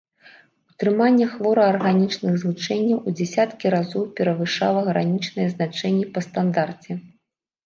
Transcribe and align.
Утрыманне 0.69 1.25
хлорарганічных 1.33 2.33
злучэнняў 2.43 2.99
у 3.11 3.13
дзясяткі 3.19 3.65
разоў 3.75 4.03
перавышала 4.21 4.81
гранічныя 4.89 5.47
значэнні 5.55 6.05
па 6.19 6.27
стандарце. 6.29 6.91